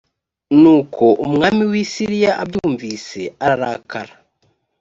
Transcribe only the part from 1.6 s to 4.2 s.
w’i siriya abyumvise ararakara